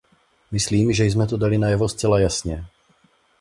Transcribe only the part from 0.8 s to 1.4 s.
že jsme to